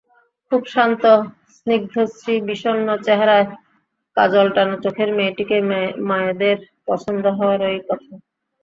খুব 0.51 0.61
শান্ত 0.67 1.03
স্নিগ্ধশ্রী 1.55 2.35
বিষণ্ন 2.47 2.87
চেহারায় 3.05 3.47
কাজলটানা 4.17 4.75
চোখের 4.83 5.09
মেয়েটিকে 5.17 5.57
মায়েদের 6.09 6.57
পছন্দ 6.87 7.23
হওয়ারই 7.37 7.79
কথা। 7.87 8.11